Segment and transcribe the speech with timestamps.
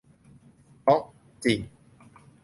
[0.81, 1.01] เพราะ
[1.43, 1.59] จริง